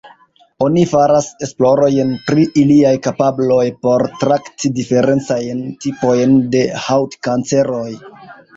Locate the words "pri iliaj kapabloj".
2.29-3.61